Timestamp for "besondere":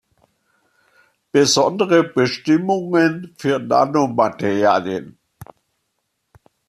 1.31-2.03